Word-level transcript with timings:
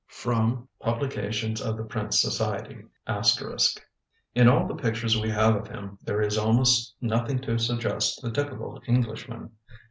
[Sidenote: 0.09 0.67
Publications 0.79 1.61
of 1.61 1.77
the 1.77 1.83
Prince 1.83 2.19
Society. 2.19 2.85
*] 3.05 3.05
"In 4.33 4.47
all 4.47 4.67
the 4.67 4.73
pictures 4.73 5.15
we 5.21 5.29
have 5.29 5.55
of 5.55 5.67
him, 5.67 5.99
there 6.03 6.23
is 6.23 6.39
almost 6.39 6.95
nothing 7.01 7.37
to 7.41 7.59
suggest 7.59 8.19
the 8.19 8.31
typical 8.31 8.81
Englishman. 8.87 9.51